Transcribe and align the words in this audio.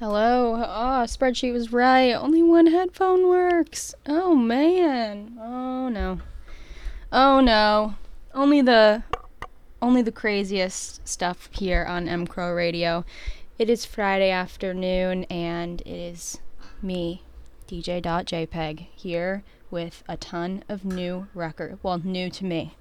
Hello. 0.00 0.54
Oh, 0.54 1.04
spreadsheet 1.04 1.52
was 1.52 1.74
right. 1.74 2.14
Only 2.14 2.42
one 2.42 2.68
headphone 2.68 3.28
works. 3.28 3.94
Oh 4.06 4.34
man. 4.34 5.36
Oh 5.38 5.90
no. 5.90 6.20
Oh 7.12 7.40
no. 7.40 7.96
Only 8.32 8.62
the 8.62 9.02
only 9.82 10.00
the 10.00 10.10
craziest 10.10 11.06
stuff 11.06 11.50
here 11.52 11.84
on 11.84 12.08
M 12.08 12.26
Crow 12.26 12.50
Radio. 12.54 13.04
It 13.58 13.68
is 13.68 13.84
Friday 13.84 14.30
afternoon 14.30 15.24
and 15.24 15.82
it 15.82 15.88
is 15.90 16.38
me, 16.80 17.22
DJ.jpg, 17.68 18.86
here 18.96 19.44
with 19.70 20.02
a 20.08 20.16
ton 20.16 20.64
of 20.66 20.82
new 20.82 21.26
record. 21.34 21.78
Well, 21.82 21.98
new 21.98 22.30
to 22.30 22.44
me. 22.46 22.74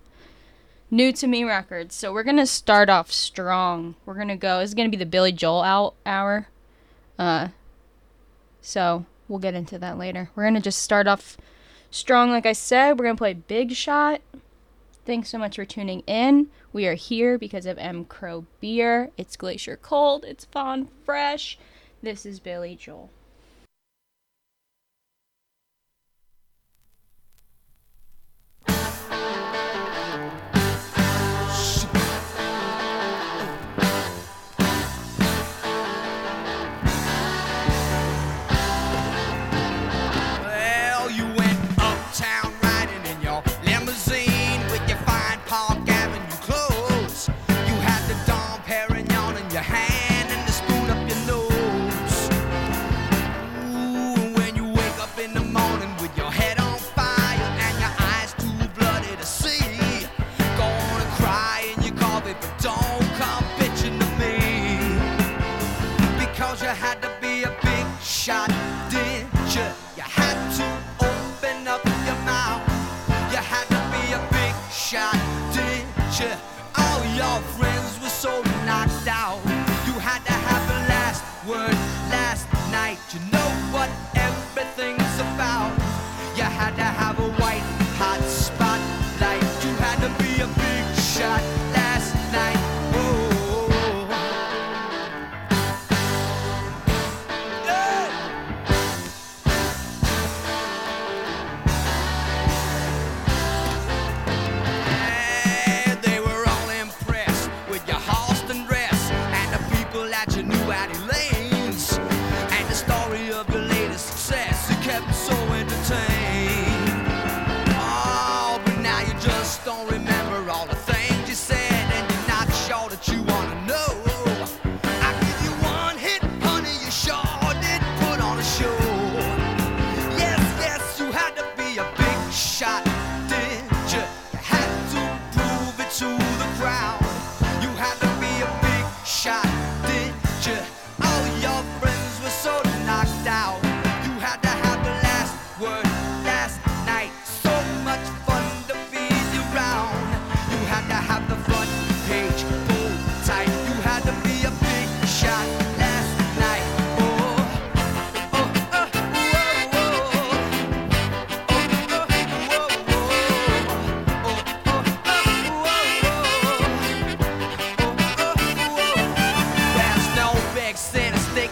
New 0.90 1.12
to 1.12 1.28
me 1.28 1.44
records. 1.44 1.96
So 1.96 2.14
we're 2.14 2.24
gonna 2.24 2.48
start 2.48 2.90
off 2.90 3.12
strong. 3.12 3.96
We're 4.06 4.14
gonna 4.14 4.38
go. 4.38 4.62
This 4.62 4.70
is 4.70 4.74
gonna 4.74 4.88
be 4.88 4.96
the 4.96 5.06
Billy 5.06 5.34
Joel 5.34 5.64
out 5.64 5.96
hour. 6.06 6.48
Uh, 7.20 7.50
so 8.62 9.06
we'll 9.28 9.40
get 9.40 9.54
into 9.54 9.78
that 9.78 9.98
later. 9.98 10.32
We're 10.36 10.46
gonna 10.46 10.62
just 10.62 10.82
start 10.82 11.06
off 11.06 11.38
strong, 11.92 12.32
like 12.32 12.46
I 12.46 12.54
said. 12.54 12.98
We're 12.98 13.06
gonna 13.06 13.18
play 13.18 13.34
Big 13.34 13.74
Shot. 13.74 14.22
Thanks 15.06 15.30
so 15.30 15.38
much 15.38 15.58
for 15.58 15.66
tuning 15.66 16.02
in. 16.08 16.48
We 16.72 16.88
are 16.88 16.94
here 16.94 17.38
because 17.38 17.66
of 17.66 17.78
M 17.78 18.06
Crow 18.06 18.46
Beer. 18.62 19.12
It's 19.18 19.36
Glacier 19.36 19.76
Cold. 19.76 20.24
It's 20.24 20.46
Fawn 20.46 20.88
Fresh. 21.04 21.60
This 22.02 22.26
is 22.26 22.40
Billy 22.40 22.76
Joel. 22.76 23.10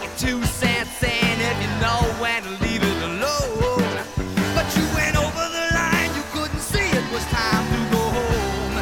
In 0.02 0.10
sticking 0.10 0.42
two 0.42 0.46
cents 0.46 1.04
in 1.04 1.40
if 1.40 1.62
you 1.62 1.70
know 1.82 2.02
when 2.20 2.44
to 2.44 2.50
leave 2.64 2.84
it 2.84 3.04
alone. 3.04 3.98
But 4.56 4.66
you 4.76 4.84
went 4.96 5.16
over 5.18 5.46
the 5.50 5.66
line, 5.74 6.12
you 6.16 6.24
couldn't 6.32 6.60
see 6.60 6.80
it 6.80 7.12
was 7.12 7.24
time 7.26 7.66
to 7.74 7.80
go 7.92 8.04
home. 8.18 8.76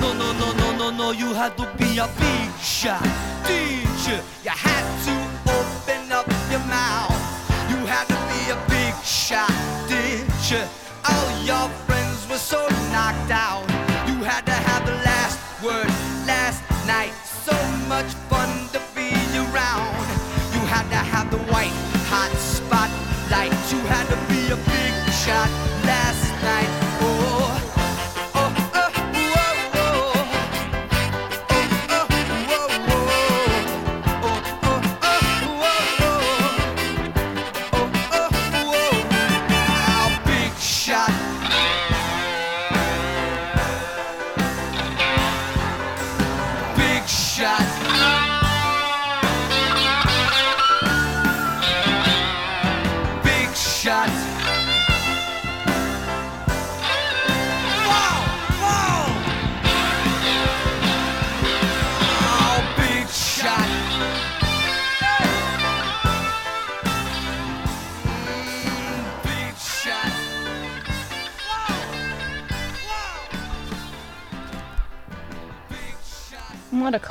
No, 0.00 0.12
no, 0.12 0.32
no, 0.32 0.52
no, 0.52 0.76
no, 0.76 0.90
no, 0.90 1.10
you 1.12 1.32
had 1.34 1.56
to 1.58 1.66
be 1.78 1.98
a 1.98 2.08
big 2.18 2.48
shot, 2.60 3.02
did 3.46 3.86
you? 4.06 4.18
You 4.44 4.50
had 4.50 4.86
to 5.06 5.14
open 5.50 6.12
up 6.12 6.26
your 6.50 6.64
mouth. 6.66 7.16
You 7.70 7.78
had 7.86 8.06
to 8.08 8.18
be 8.32 8.50
a 8.50 8.58
big 8.68 8.94
shot, 9.04 9.52
did 9.88 10.26
you? 10.50 10.62
All 11.04 11.30
your 11.44 11.68
friends 11.86 12.28
were 12.28 12.38
so 12.38 12.66
knocked 12.92 13.30
out. 13.30 13.66
You 14.08 14.22
had 14.24 14.44
to 14.46 14.52
have 14.52 14.84
the 14.86 14.94
last 15.06 15.38
word 15.62 15.88
last 16.26 16.62
night. 16.86 17.12
So 17.46 17.56
much 17.88 18.12
fun 18.28 18.69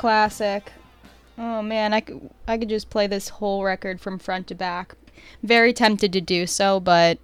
classic. 0.00 0.72
Oh 1.36 1.60
man, 1.60 1.92
I 1.92 2.00
could 2.00 2.30
I 2.48 2.56
could 2.56 2.70
just 2.70 2.88
play 2.88 3.06
this 3.06 3.28
whole 3.28 3.62
record 3.62 4.00
from 4.00 4.18
front 4.18 4.46
to 4.46 4.54
back. 4.54 4.94
Very 5.42 5.74
tempted 5.74 6.10
to 6.14 6.22
do 6.22 6.46
so, 6.46 6.80
but 6.80 7.18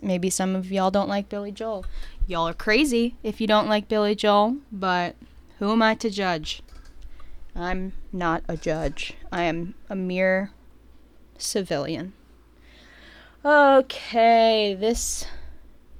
maybe 0.00 0.30
some 0.30 0.56
of 0.56 0.72
y'all 0.72 0.90
don't 0.90 1.10
like 1.10 1.28
Billy 1.28 1.52
Joel. 1.52 1.84
Y'all 2.26 2.48
are 2.48 2.54
crazy 2.54 3.16
if 3.22 3.38
you 3.38 3.46
don't 3.46 3.68
like 3.68 3.86
Billy 3.86 4.14
Joel, 4.14 4.56
but 4.72 5.14
who 5.58 5.72
am 5.72 5.82
I 5.82 5.94
to 5.96 6.08
judge? 6.08 6.62
I'm 7.54 7.92
not 8.14 8.42
a 8.48 8.56
judge. 8.56 9.12
I 9.30 9.42
am 9.42 9.74
a 9.90 9.94
mere 9.94 10.52
civilian. 11.36 12.14
Okay, 13.44 14.74
this 14.74 15.26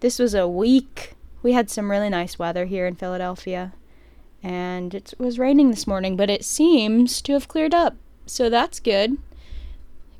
this 0.01 0.19
was 0.19 0.33
a 0.33 0.49
week. 0.49 1.13
We 1.43 1.53
had 1.53 1.69
some 1.69 1.91
really 1.91 2.09
nice 2.09 2.39
weather 2.39 2.65
here 2.65 2.87
in 2.87 2.95
Philadelphia, 2.95 3.75
and 4.43 4.95
it 4.95 5.15
was 5.19 5.39
raining 5.39 5.71
this 5.71 5.87
morning, 5.87 6.17
but 6.17 6.31
it 6.31 6.45
seems 6.45 7.23
to 7.23 7.33
have 7.33 7.49
cleared 7.49 7.75
up. 7.75 7.97
So 8.27 8.51
that's 8.51 8.81
good. 8.81 9.19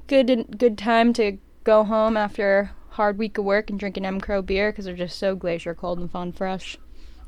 Good 0.07 0.59
good 0.59 0.77
time 0.77 1.13
to 1.15 1.39
go 1.65 1.85
home 1.85 2.17
after 2.17 2.73
a 2.91 2.95
hard 2.95 3.19
week 3.19 3.39
of 3.39 3.45
work 3.45 3.71
and 3.71 3.79
drink 3.79 3.97
an 3.97 4.05
M 4.05 4.21
Crow 4.21 4.43
beer 4.43 4.71
because 4.71 4.85
they're 4.85 4.95
just 4.95 5.19
so 5.19 5.35
glacier 5.35 5.75
cold 5.75 5.99
and 5.99 6.11
fun 6.11 6.33
fresh. 6.33 6.77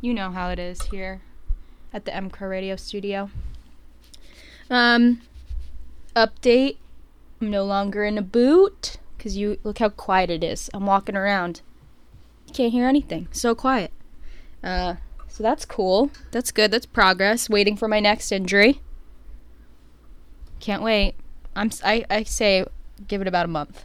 You 0.01 0.13
know 0.13 0.31
how 0.31 0.51
it 0.51 0.59
is 0.59 0.83
here 0.83 1.23
at 1.93 2.05
the 2.05 2.15
M 2.15 2.31
Crow 2.31 2.49
Radio 2.49 2.77
Studio. 2.77 3.31
Um, 4.71 5.23
update. 6.15 6.77
I'm 7.41 7.51
no 7.51 7.65
longer 7.65 8.05
in 8.05 8.19
a 8.19 8.23
boot 8.23 8.97
because 9.17 9.37
you 9.37 9.59
look 9.65 9.79
how 9.79 9.89
quiet 9.89 10.31
it 10.31 10.45
is. 10.45 10.71
I'm 10.75 10.87
walking 10.87 11.17
around. 11.17 11.63
Can't 12.53 12.73
hear 12.73 12.87
anything. 12.87 13.29
So 13.33 13.55
quiet. 13.55 13.91
Uh, 14.63 14.97
so 15.35 15.43
that's 15.43 15.65
cool. 15.65 16.13
That's 16.31 16.53
good. 16.53 16.71
That's 16.71 16.87
progress. 16.87 17.51
Waiting 17.51 17.77
for 17.77 17.89
my 17.89 17.99
next 17.99 18.31
injury. 18.31 18.81
Can't 20.61 20.81
wait. 20.81 21.17
I'm. 21.57 21.73
I, 21.85 22.05
I 22.09 22.23
say, 22.23 22.65
give 23.09 23.21
it 23.21 23.27
about 23.27 23.47
a 23.47 23.49
month. 23.49 23.83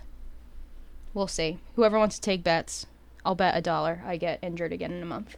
We'll 1.16 1.26
see. 1.26 1.58
Whoever 1.76 1.98
wants 1.98 2.18
to 2.18 2.22
take 2.22 2.44
bets, 2.44 2.86
I'll 3.26 3.34
bet 3.34 3.58
a 3.58 3.62
dollar 3.62 4.04
I 4.06 4.16
get 4.16 4.38
injured 4.44 4.72
again 4.72 4.92
in 4.92 5.02
a 5.02 5.08
month. 5.08 5.38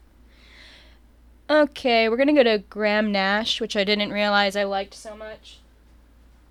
Okay, 1.49 2.09
we're 2.09 2.17
gonna 2.17 2.33
go 2.33 2.43
to 2.43 2.57
Graham 2.57 3.13
Nash, 3.13 3.61
which 3.61 3.77
I 3.77 3.85
didn't 3.85 4.11
realize 4.11 4.57
I 4.57 4.65
liked 4.65 4.93
so 4.93 5.15
much. 5.15 5.59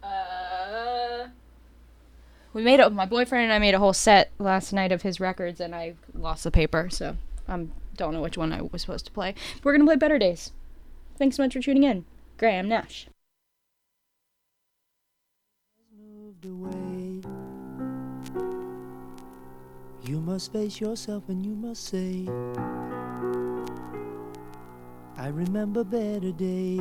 Uh, 0.03 1.27
we 2.55 2.63
made 2.63 2.81
a, 2.81 2.89
my 2.89 3.05
boyfriend 3.05 3.45
and 3.45 3.53
I 3.53 3.59
made 3.59 3.75
a 3.75 3.79
whole 3.79 3.93
set 3.93 4.31
last 4.39 4.73
night 4.73 4.91
of 4.91 5.03
his 5.03 5.21
records, 5.21 5.61
and 5.61 5.75
I 5.75 5.97
lost 6.15 6.45
the 6.45 6.51
paper, 6.51 6.89
so 6.89 7.19
I 7.47 7.67
don't 7.97 8.15
know 8.15 8.23
which 8.23 8.39
one 8.39 8.53
I 8.53 8.63
was 8.63 8.83
supposed 8.83 9.07
to 9.07 9.13
play. 9.13 9.35
We're 9.63 9.73
gonna 9.73 9.85
play 9.85 9.97
Better 9.97 10.19
Days. 10.19 10.53
Thanks 11.19 11.37
so 11.37 11.43
much 11.43 11.53
for 11.53 11.61
tuning 11.61 11.85
in, 11.85 12.05
Graham 12.39 12.69
Nash. 12.69 13.09
You 20.11 20.19
must 20.19 20.53
face 20.53 20.81
yourself 20.81 21.29
and 21.29 21.45
you 21.47 21.55
must 21.55 21.85
say, 21.85 22.27
I 25.17 25.29
remember 25.29 25.85
better 25.85 26.33
days. 26.33 26.81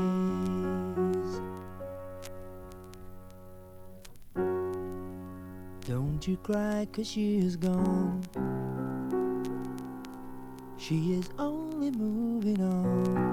Don't 5.85 6.27
you 6.27 6.38
cry, 6.38 6.88
cause 6.91 7.07
she 7.07 7.38
is 7.38 7.56
gone. 7.56 8.23
She 10.80 11.14
is 11.14 11.30
only 11.38 11.92
moving 11.92 12.62
on 12.62 13.30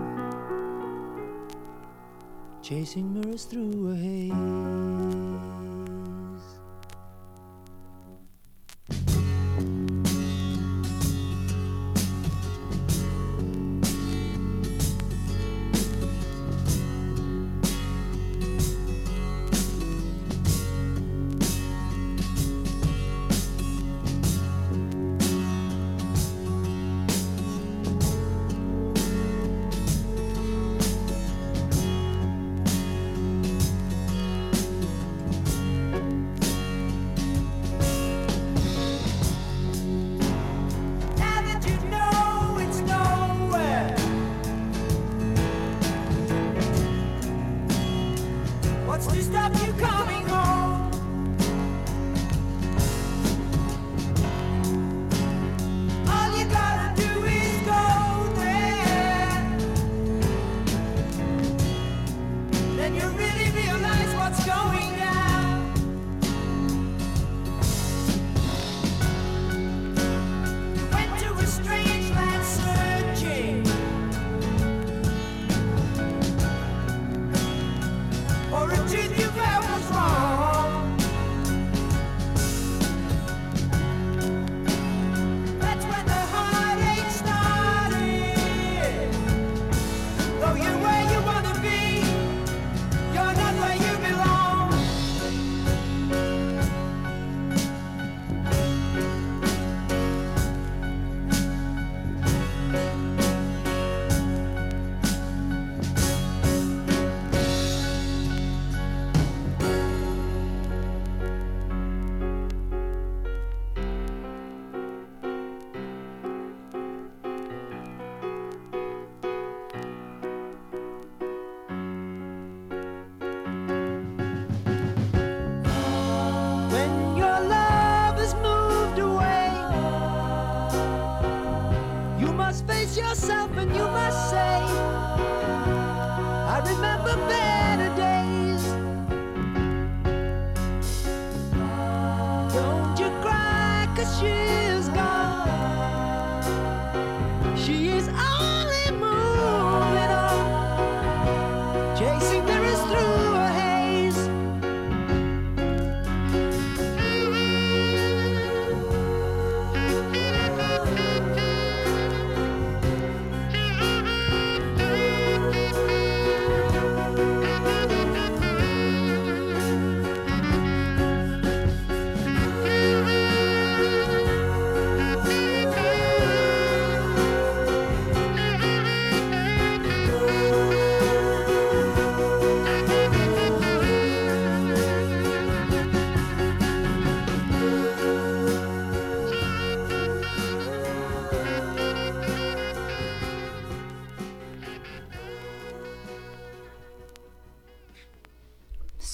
chasing 2.61 3.15
mirrors 3.15 3.45
through 3.45 3.93
a 3.93 3.95
haze. 3.95 5.75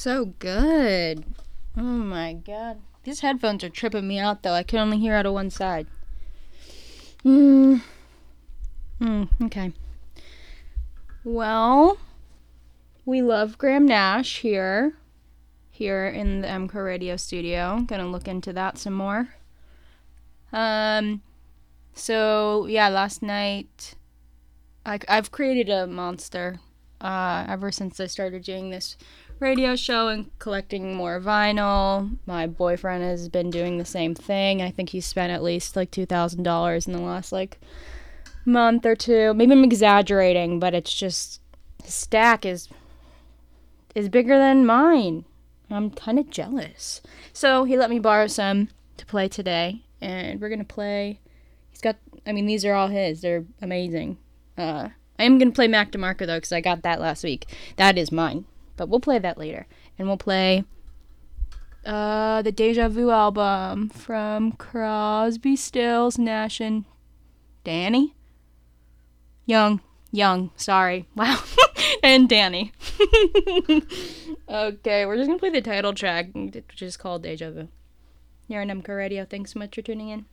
So 0.03 0.35
good. 0.41 1.25
Oh 1.77 1.81
my 1.81 2.33
god. 2.33 2.81
These 3.05 3.21
headphones 3.21 3.63
are 3.63 3.69
tripping 3.69 4.09
me 4.09 4.19
out 4.19 4.43
though. 4.43 4.53
I 4.53 4.65
can 4.65 4.81
only 4.81 4.99
hear 4.99 5.15
out 5.15 5.27
of 5.27 5.33
one 5.33 5.49
side. 5.49 5.87
Hmm. 7.23 7.77
Hmm, 8.99 9.25
okay. 9.45 9.73
Well, 11.23 11.99
we 13.05 13.23
love 13.23 13.59
Graham 13.59 13.87
Nash 13.87 14.41
here. 14.41 14.95
Here 15.71 16.09
in 16.09 16.41
the 16.41 16.49
M 16.49 16.67
Crow 16.67 16.83
Radio 16.83 17.17
studio. 17.17 17.85
Gonna 17.87 18.09
look 18.09 18.27
into 18.27 18.53
that 18.55 18.79
some 18.79 18.95
more. 18.95 19.29
Um 20.53 21.23
so 21.95 22.67
yeah, 22.67 22.89
last 22.89 23.23
night 23.23 23.95
I, 24.85 24.99
I've 25.07 25.31
created 25.31 25.69
a 25.71 25.87
monster 25.87 26.59
uh, 27.03 27.45
ever 27.49 27.73
since 27.73 28.01
I 28.01 28.07
started 28.07 28.43
doing 28.45 28.71
this 28.71 28.97
radio 29.43 29.75
show 29.75 30.09
and 30.09 30.31
collecting 30.39 30.95
more 30.95 31.21
vinyl. 31.21 32.17
My 32.25 32.47
boyfriend 32.47 33.03
has 33.03 33.29
been 33.29 33.51
doing 33.51 33.77
the 33.77 33.85
same 33.85 34.15
thing. 34.15 34.63
I 34.63 34.71
think 34.71 34.91
he 34.91 35.01
spent 35.01 35.33
at 35.33 35.43
least 35.43 35.77
like 35.77 35.91
two 35.91 36.07
thousand 36.07 36.45
dollars 36.45 36.87
in 36.87 36.93
the 36.93 37.01
last 37.01 37.33
like 37.33 37.61
month 38.47 38.87
or 38.87 38.95
two. 38.95 39.35
Maybe 39.35 39.53
I'm 39.53 39.65
exaggerating, 39.65 40.61
but 40.61 40.75
it's 40.75 40.95
just 40.95 41.41
his 41.83 41.93
stack 41.93 42.47
is 42.47 42.69
is 43.95 44.09
bigger 44.09 44.39
than 44.39 44.65
mine. 44.65 45.25
I'm 45.69 45.91
kind 45.91 46.19
of 46.19 46.31
jealous. 46.31 47.03
So 47.33 47.65
he 47.65 47.77
let 47.77 47.91
me 47.91 47.99
borrow 47.99 48.29
some 48.29 48.69
to 48.97 49.05
play 49.05 49.29
today, 49.29 49.83
and 50.01 50.41
we're 50.41 50.51
gonna 50.51 50.65
play. 50.65 51.21
He's 51.71 51.81
got. 51.81 51.97
I 52.25 52.33
mean, 52.33 52.47
these 52.47 52.65
are 52.65 52.75
all 52.75 52.89
his. 52.89 53.21
They're 53.21 53.45
amazing. 53.61 54.19
Uh, 54.57 54.91
I 55.19 55.25
am 55.25 55.39
gonna 55.39 55.51
play 55.51 55.67
Mac 55.67 55.91
DeMarco 55.91 56.27
though, 56.27 56.37
because 56.37 56.53
I 56.53 56.61
got 56.61 56.83
that 56.83 57.01
last 57.01 57.25
week. 57.25 57.47
That 57.77 57.99
is 57.99 58.13
mine 58.13 58.45
but 58.83 58.89
we'll 58.89 58.99
play 58.99 59.21
that 59.21 59.39
later. 59.39 59.69
And 59.97 60.09
we'll 60.09 60.17
play 60.17 60.65
uh, 61.87 62.43
the 62.43 62.51
Deja 62.51 62.89
Vu 62.89 63.11
album 63.11 63.89
from 63.91 64.51
Crosby, 64.53 65.55
Stills, 65.55 66.19
Nash, 66.19 66.61
and 66.61 66.85
Danny. 67.63 68.17
Young, 69.47 69.81
Young, 70.11 70.51
sorry. 70.57 71.07
Wow. 71.15 71.41
and 72.03 72.29
Danny. 72.29 72.73
okay, 74.49 75.07
we're 75.07 75.17
just 75.17 75.29
gonna 75.29 75.39
play 75.39 75.51
the 75.51 75.61
title 75.61 75.93
track, 75.95 76.31
which 76.35 76.83
is 76.83 76.97
called 76.97 77.23
Deja 77.23 77.53
Vu. 77.53 77.69
You're 78.49 78.63
on 78.63 78.71
M 78.71 78.83
Crow 78.83 78.97
Radio. 78.97 79.25
Thanks 79.25 79.53
so 79.53 79.61
much 79.61 79.77
for 79.77 79.83
tuning 79.83 80.09
in. 80.09 80.25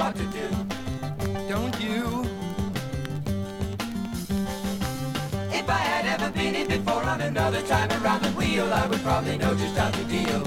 What 0.00 0.16
to 0.16 0.24
do. 0.40 0.48
Don't 1.46 1.78
you? 1.78 2.24
If 5.52 5.68
I 5.68 5.82
had 5.92 6.06
ever 6.06 6.30
been 6.32 6.54
in 6.54 6.68
before 6.68 7.02
on 7.02 7.20
another 7.20 7.60
time 7.62 7.90
around 8.02 8.22
the 8.22 8.30
wheel, 8.30 8.72
I 8.72 8.86
would 8.86 9.00
probably 9.00 9.36
know 9.36 9.54
just 9.54 9.76
how 9.76 9.90
to 9.90 10.04
deal 10.04 10.40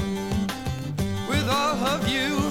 with 1.29 1.47
all 1.47 1.77
of 1.93 2.07
you. 2.07 2.42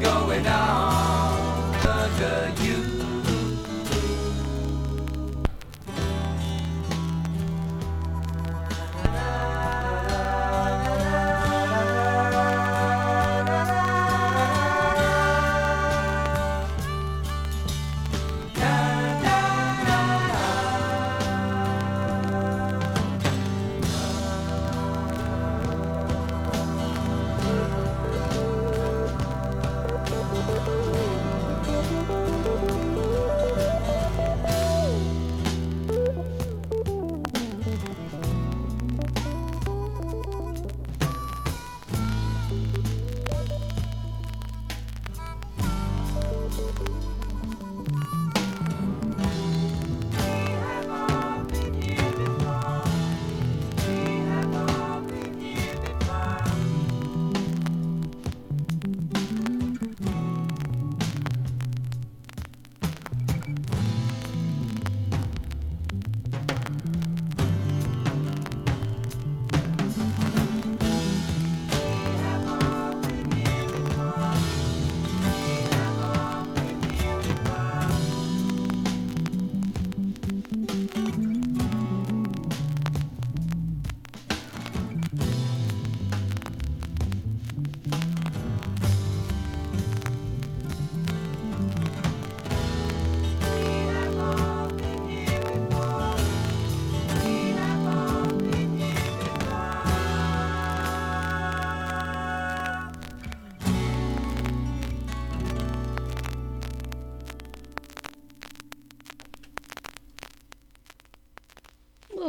going 0.00 0.46
on? 0.46 0.85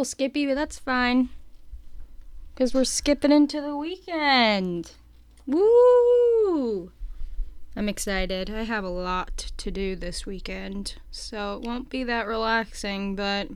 Skippy, 0.07 0.45
but 0.45 0.55
that's 0.55 0.79
fine. 0.79 1.29
Because 2.53 2.73
we're 2.73 2.83
skipping 2.83 3.31
into 3.31 3.61
the 3.61 3.75
weekend. 3.75 4.91
Woo! 5.45 6.91
I'm 7.75 7.87
excited. 7.87 8.49
I 8.49 8.63
have 8.63 8.83
a 8.83 8.89
lot 8.89 9.51
to 9.57 9.69
do 9.69 9.95
this 9.95 10.25
weekend, 10.25 10.95
so 11.11 11.57
it 11.57 11.67
won't 11.67 11.89
be 11.89 12.03
that 12.03 12.25
relaxing, 12.25 13.15
but 13.15 13.49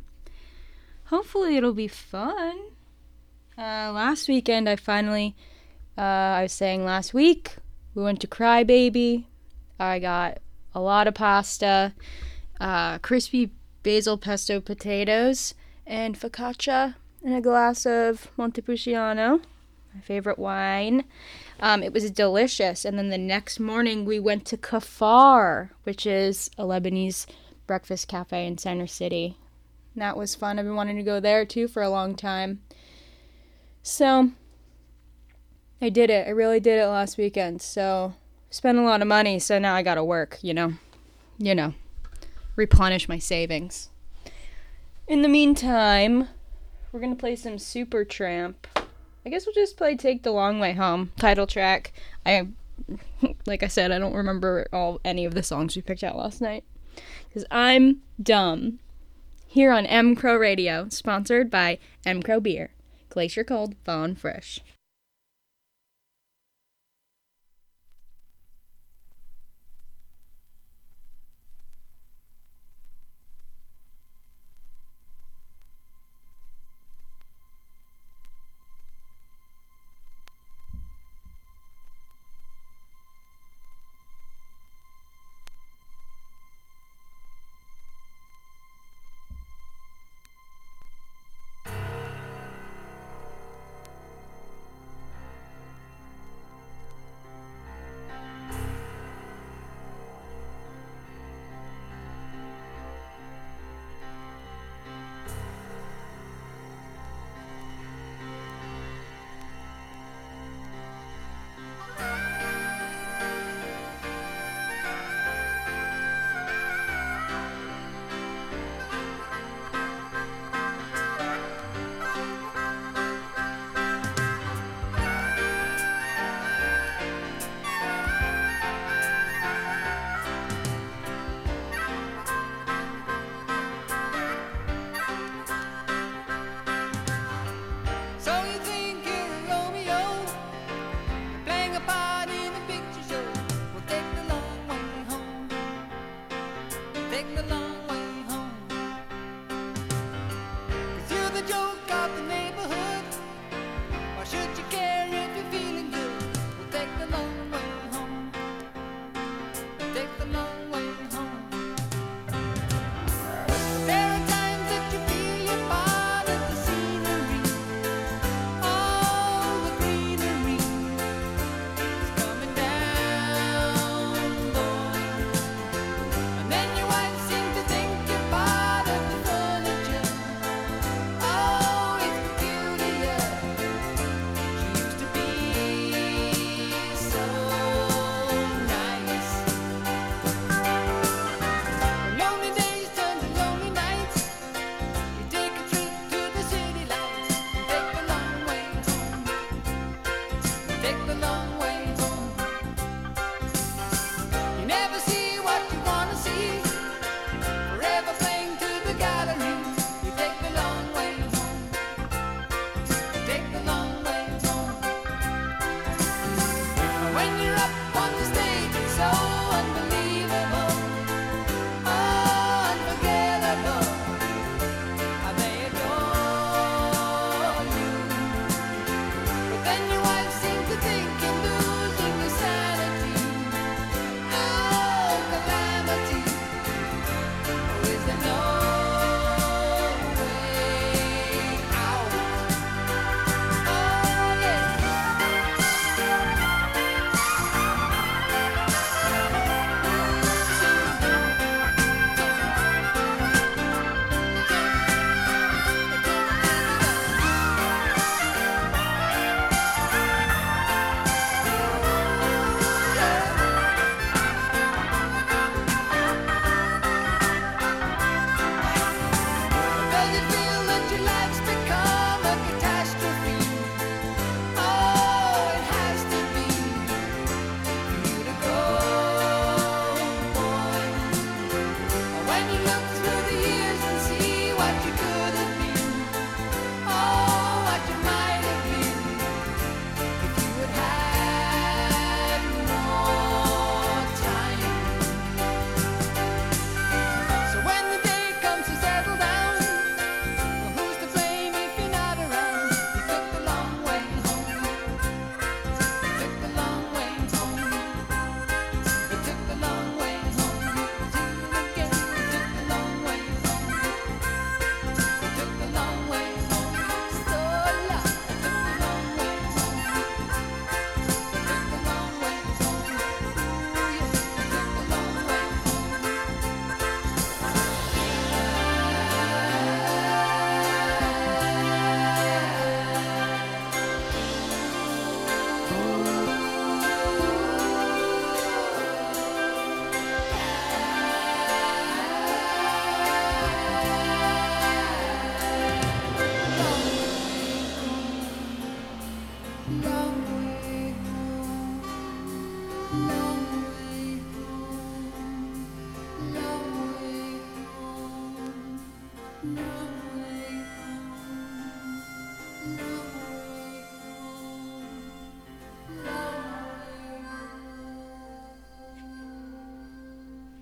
hopefully 1.06 1.58
it'll 1.58 1.74
be 1.74 1.88
fun. 1.88 2.60
Uh, 3.58 3.92
last 3.92 4.28
weekend, 4.28 4.70
I 4.70 4.76
finally, 4.76 5.36
uh, 5.98 6.02
I 6.02 6.44
was 6.44 6.54
saying 6.54 6.86
last 6.86 7.14
week, 7.14 7.56
we 7.96 8.04
went 8.04 8.22
to 8.22 8.28
Crybaby. 8.28 9.26
I 9.80 9.98
got 9.98 10.38
a 10.76 10.80
lot 10.80 11.08
of 11.08 11.16
pasta, 11.16 11.94
uh, 12.60 13.00
crispy 13.00 13.52
basil 13.84 14.18
pesto 14.18 14.62
potatoes, 14.62 15.56
and 15.86 16.20
focaccia, 16.20 16.96
and 17.24 17.36
a 17.36 17.42
glass 17.42 17.86
of 17.86 18.30
Montepulciano, 18.38 19.42
my 19.94 20.02
favorite 20.02 20.40
wine. 20.40 21.04
Um, 21.60 21.84
it 21.84 21.94
was 21.94 22.10
delicious. 22.12 22.86
And 22.86 22.98
then 22.98 23.10
the 23.10 23.18
next 23.18 23.60
morning, 23.60 24.06
we 24.06 24.20
went 24.20 24.46
to 24.48 24.58
Kafar, 24.58 25.70
which 25.84 26.06
is 26.06 26.50
a 26.58 26.64
Lebanese 26.64 27.28
breakfast 27.68 28.08
cafe 28.08 28.48
in 28.48 28.58
Center 28.58 28.88
City. 28.88 29.38
And 29.94 30.02
that 30.02 30.18
was 30.18 30.36
fun. 30.36 30.58
I've 30.58 30.66
been 30.66 30.76
wanting 30.76 30.98
to 30.98 31.04
go 31.04 31.20
there 31.20 31.46
too 31.46 31.68
for 31.68 31.84
a 31.84 31.90
long 31.90 32.16
time. 32.16 32.62
So 33.84 34.32
I 35.82 35.90
did 35.90 36.10
it. 36.10 36.28
I 36.28 36.32
really 36.32 36.60
did 36.60 36.80
it 36.80 36.88
last 36.88 37.18
weekend. 37.18 37.62
So 37.62 38.16
spent 38.50 38.78
a 38.78 38.84
lot 38.84 39.02
of 39.02 39.08
money. 39.08 39.38
So 39.40 39.60
now 39.60 39.76
I 39.76 39.84
gotta 39.84 40.04
work. 40.04 40.40
You 40.42 40.54
know, 40.54 40.74
you 41.38 41.54
know, 41.54 41.74
replenish 42.56 43.08
my 43.08 43.20
savings. 43.20 43.91
In 45.12 45.24
the 45.24 45.28
meantime, 45.28 46.30
we're 46.94 47.02
gonna 47.02 47.18
play 47.18 47.36
some 47.36 47.58
Supertramp. 47.58 48.56
I 49.26 49.30
guess 49.30 49.46
we'll 49.46 49.54
just 49.54 49.76
play 49.76 49.98
Take 49.98 50.24
the 50.24 50.32
Long 50.32 50.58
Way 50.58 50.72
Home 50.72 51.12
title 51.18 51.46
track. 51.46 51.92
I 52.26 52.48
like 53.46 53.62
I 53.62 53.68
said, 53.68 53.92
I 53.92 54.00
don't 54.00 54.16
remember 54.16 54.68
all 54.72 55.02
any 55.04 55.26
of 55.26 55.34
the 55.34 55.44
songs 55.44 55.76
we 55.76 55.82
picked 55.82 56.06
out 56.06 56.16
last 56.16 56.40
night 56.40 56.64
cuz 57.34 57.44
I'm 57.52 58.02
dumb. 58.24 58.80
Here 59.48 59.74
on 59.74 59.86
M 59.86 60.16
Crow 60.16 60.38
Radio, 60.38 60.88
sponsored 60.88 61.52
by 61.52 61.78
M 62.06 62.24
Crow 62.24 62.40
Beer, 62.40 62.72
Glacier 63.10 63.44
Cold, 63.44 63.76
Fawn 63.84 64.16
Fresh. 64.16 64.62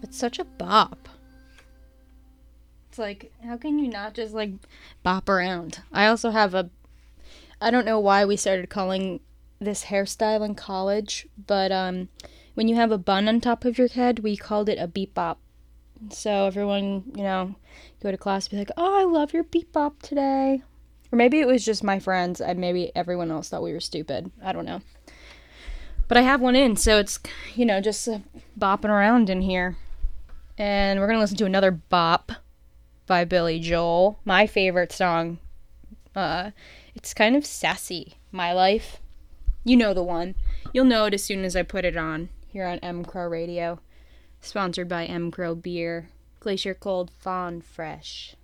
It's 0.02 0.18
such 0.18 0.40
a 0.40 0.46
bop. 0.46 1.10
It's 2.90 2.98
like, 2.98 3.32
how 3.44 3.58
can 3.58 3.80
you 3.80 3.88
not 3.88 4.14
just 4.14 4.34
like 4.34 4.52
bop 5.04 5.30
around? 5.30 5.80
I 5.92 6.08
also 6.08 6.32
have 6.32 6.54
a. 6.54 6.70
I 7.62 7.72
don't 7.72 7.86
know 7.86 8.00
why 8.00 8.26
we 8.26 8.38
started 8.38 8.70
calling 8.70 9.20
this 9.60 9.86
hairstyle 9.86 10.46
in 10.46 10.56
college, 10.56 11.28
but 11.46 11.72
um, 11.72 12.08
when 12.56 12.68
you 12.68 12.76
have 12.76 12.92
a 12.92 12.98
bun 12.98 13.28
on 13.28 13.42
top 13.42 13.66
of 13.66 13.78
your 13.78 13.90
head, 13.90 14.20
we 14.20 14.38
called 14.38 14.70
it 14.70 14.80
a 14.80 14.88
beep 14.88 15.14
bop. 15.14 15.40
So 16.12 16.46
everyone, 16.46 17.04
you 17.14 17.24
know, 17.24 17.56
go 18.02 18.10
to 18.10 18.18
class 18.18 18.48
be 18.48 18.58
like, 18.58 18.72
"Oh, 18.78 19.00
I 19.00 19.04
love 19.04 19.34
your 19.34 19.44
beep 19.44 19.74
bop 19.74 20.02
today," 20.02 20.64
or 21.12 21.16
maybe 21.18 21.42
it 21.42 21.48
was 21.48 21.66
just 21.66 21.84
my 21.84 22.00
friends, 22.00 22.40
and 22.40 22.60
maybe 22.60 22.92
everyone 22.96 23.32
else 23.32 23.50
thought 23.50 23.64
we 23.64 23.74
were 23.74 23.82
stupid. 23.82 24.32
I 24.44 24.54
don't 24.54 24.66
know. 24.66 24.82
But 26.08 26.18
I 26.18 26.22
have 26.22 26.42
one 26.42 26.56
in, 26.56 26.78
so 26.78 26.98
it's 26.98 27.20
you 27.54 27.66
know 27.66 27.82
just 27.82 28.08
uh, 28.08 28.20
bopping 28.58 28.90
around 28.90 29.30
in 29.30 29.42
here. 29.42 29.78
And 30.60 31.00
we're 31.00 31.08
gonna 31.08 31.20
listen 31.20 31.38
to 31.38 31.46
another 31.46 31.72
bop 31.72 32.34
by 33.08 33.24
Billy 33.24 33.62
Joel, 33.62 34.20
my 34.26 34.46
favorite 34.46 34.92
song. 34.92 35.40
Uh, 36.14 36.52
it's 36.94 37.14
kind 37.14 37.38
of 37.38 37.46
sassy. 37.46 38.16
My 38.30 38.52
life, 38.52 39.00
you 39.64 39.78
know 39.78 39.94
the 39.94 40.04
one. 40.04 40.36
You'll 40.74 40.84
know 40.84 41.06
it 41.06 41.14
as 41.14 41.24
soon 41.24 41.46
as 41.46 41.56
I 41.56 41.64
put 41.64 41.86
it 41.86 41.96
on 41.96 42.28
here 42.50 42.66
on 42.68 42.80
M 42.80 43.06
Crow 43.06 43.30
Radio, 43.30 43.80
sponsored 44.42 44.90
by 44.90 45.06
M 45.06 45.32
Crow 45.32 45.56
Beer, 45.56 46.10
Glacier 46.42 46.74
Cold 46.74 47.10
Fawn 47.10 47.62
Fresh. 47.62 48.36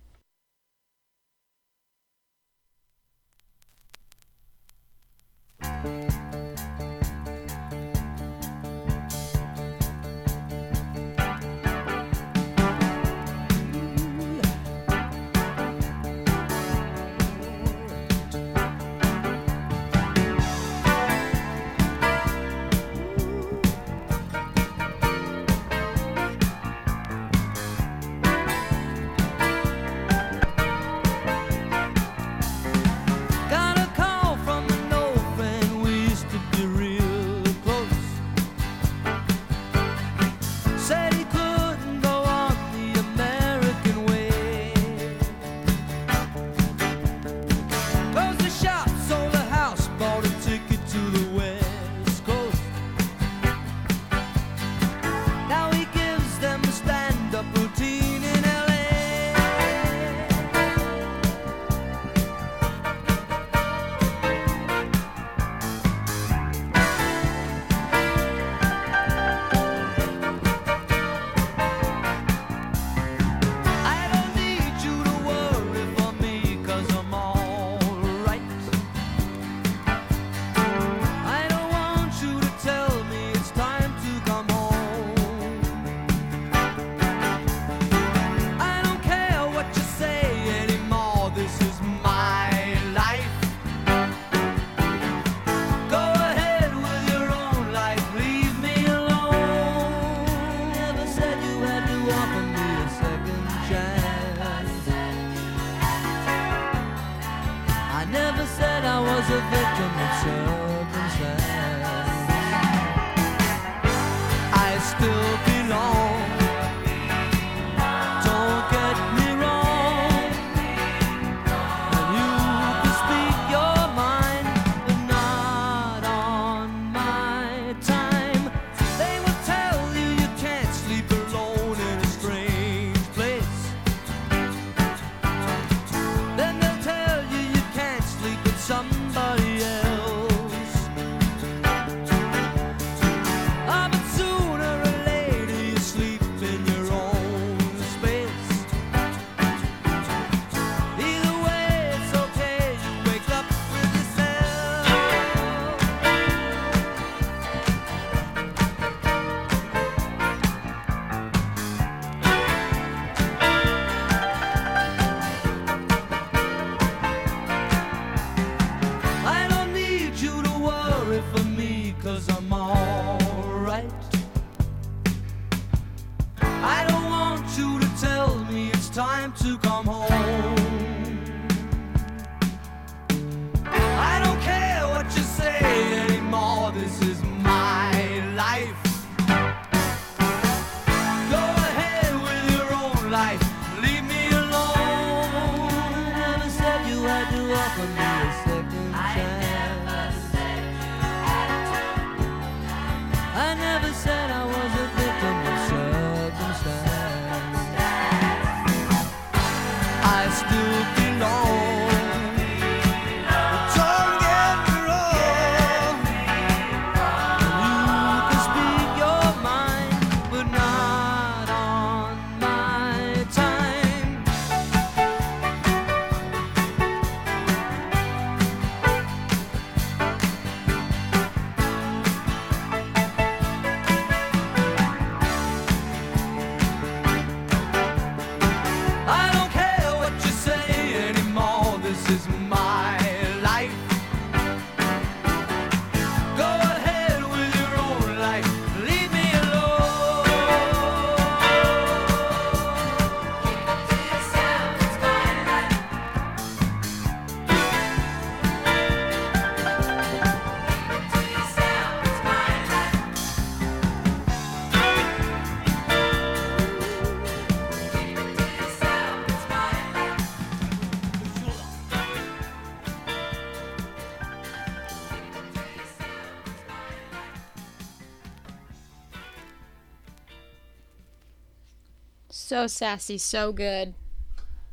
So 282.56 282.66
sassy, 282.66 283.18
so 283.18 283.52
good. 283.52 283.92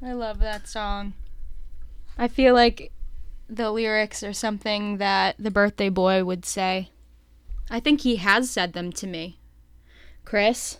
I 0.02 0.14
love 0.14 0.40
that 0.40 0.70
song. 0.70 1.16
I 2.18 2.30
feel 2.30 2.54
like 2.54 2.94
the 3.50 3.72
lyrics 3.72 4.24
are 4.24 4.32
something 4.32 5.00
that 5.00 5.36
the 5.38 5.52
birthday 5.52 5.90
boy 5.90 6.24
would 6.24 6.46
say. 6.46 6.92
I 7.70 7.82
think 7.82 8.00
he 8.00 8.16
has 8.16 8.50
said 8.50 8.72
them 8.72 8.94
to 8.94 9.06
me. 9.06 9.38
Chris, 10.24 10.80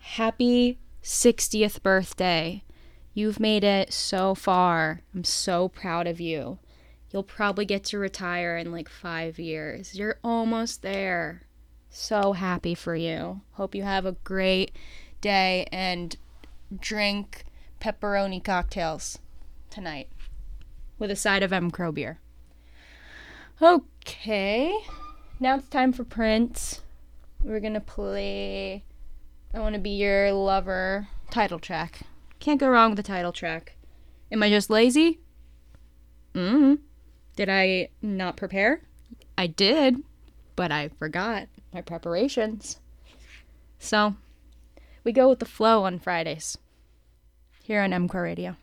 happy 0.00 0.78
60th 1.02 1.82
birthday. 1.82 2.64
You've 3.12 3.38
made 3.38 3.62
it 3.62 3.92
so 3.92 4.34
far. 4.34 5.02
I'm 5.14 5.24
so 5.24 5.68
proud 5.68 6.06
of 6.06 6.22
you. 6.22 6.58
You'll 7.10 7.22
probably 7.22 7.66
get 7.66 7.84
to 7.84 7.98
retire 7.98 8.56
in 8.56 8.72
like 8.72 8.88
five 8.88 9.38
years. 9.38 9.94
You're 9.94 10.18
almost 10.24 10.80
there. 10.80 11.42
So 11.90 12.32
happy 12.32 12.74
for 12.74 12.96
you. 12.96 13.42
Hope 13.50 13.74
you 13.74 13.82
have 13.82 14.06
a 14.06 14.12
great 14.24 14.72
day 15.22 15.66
and 15.72 16.16
drink 16.78 17.44
pepperoni 17.80 18.44
cocktails 18.44 19.18
tonight 19.70 20.08
with 20.98 21.10
a 21.10 21.16
side 21.16 21.42
of 21.42 21.52
M. 21.52 21.70
Crow 21.70 21.90
beer. 21.90 22.18
Okay, 23.62 24.76
now 25.40 25.56
it's 25.56 25.68
time 25.68 25.94
for 25.94 26.04
Prince. 26.04 26.82
We're 27.42 27.60
gonna 27.60 27.80
play 27.80 28.84
I 29.54 29.60
Wanna 29.60 29.78
Be 29.78 29.90
Your 29.90 30.32
Lover 30.32 31.08
title 31.30 31.58
track. 31.58 32.00
Can't 32.38 32.60
go 32.60 32.68
wrong 32.68 32.90
with 32.90 32.96
the 32.98 33.02
title 33.02 33.32
track. 33.32 33.76
Am 34.30 34.42
I 34.42 34.50
just 34.50 34.68
lazy? 34.68 35.20
Mm. 36.34 36.78
Did 37.36 37.48
I 37.48 37.88
not 38.00 38.36
prepare? 38.36 38.82
I 39.38 39.46
did, 39.46 40.02
but 40.56 40.70
I 40.70 40.88
forgot 40.88 41.48
my 41.72 41.80
preparations. 41.80 42.78
So, 43.78 44.14
we 45.04 45.12
go 45.12 45.28
with 45.28 45.38
the 45.38 45.44
flow 45.46 45.84
on 45.84 45.98
Fridays 45.98 46.58
here 47.62 47.82
on 47.82 47.92
M 47.92 48.08
Crow 48.08 48.22
Radio. 48.22 48.56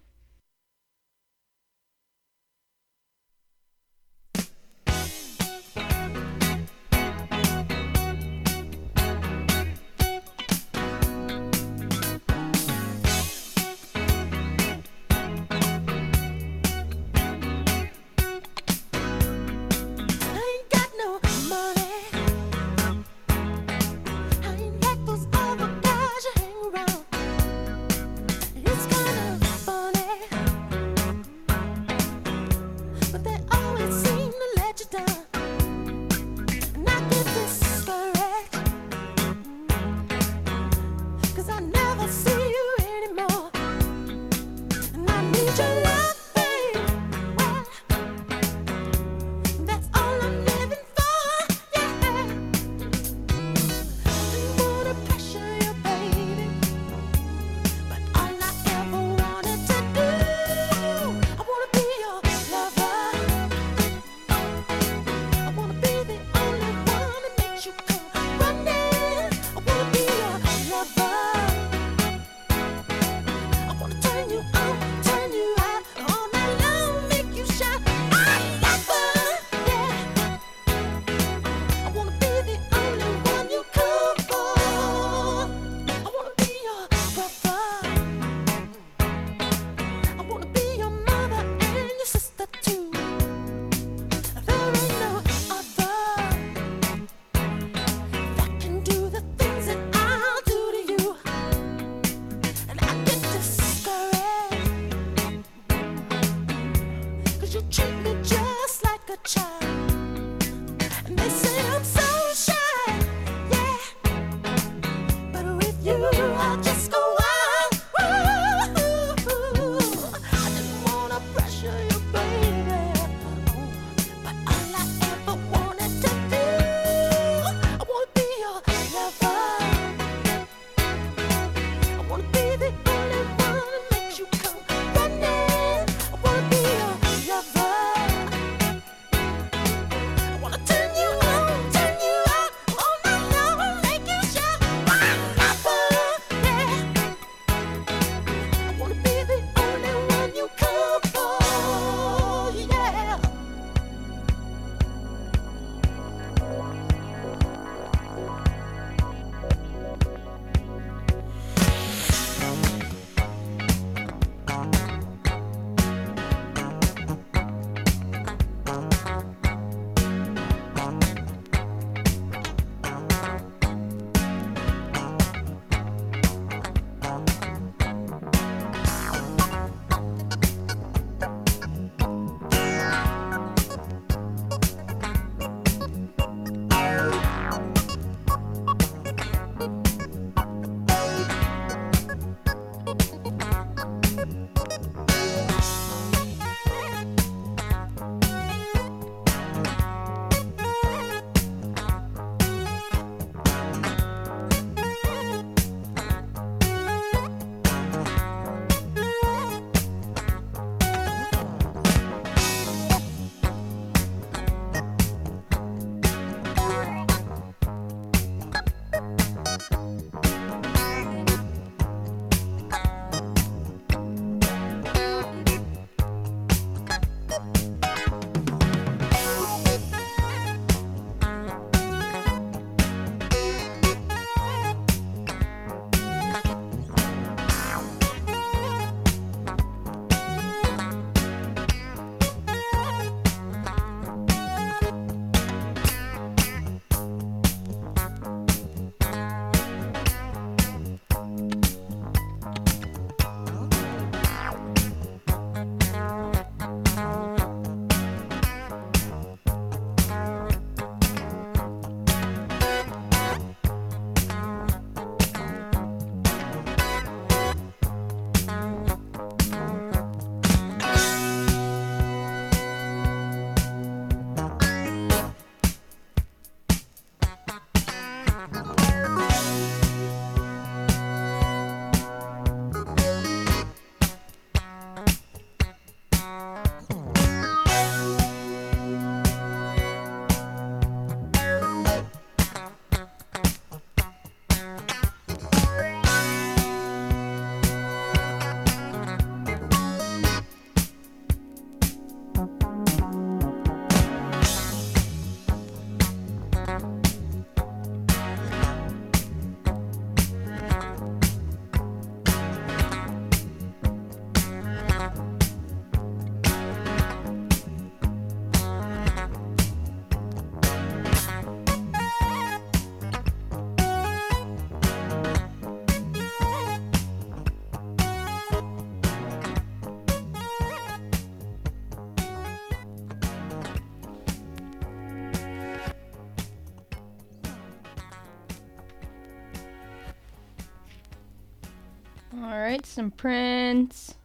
Some 343.00 343.12
Prince. 343.12 344.16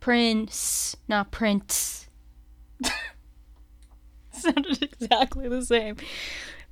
Prince, 0.00 0.96
not 1.06 1.30
Prince. 1.30 2.08
Sounded 4.32 4.82
exactly 4.82 5.48
the 5.48 5.64
same. 5.64 5.96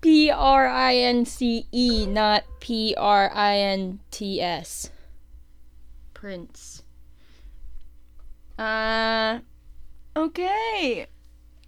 P 0.01 0.33
R 0.33 0.67
I 0.67 0.97
N 0.97 1.25
C 1.25 1.69
E, 1.71 2.07
not 2.07 2.43
P 2.59 2.93
R 2.99 3.31
I 3.33 3.57
N 3.57 4.01
T 4.11 4.41
S. 4.41 4.91
Prince. 6.13 6.83
Uh, 8.59 9.39
okay. 10.17 11.07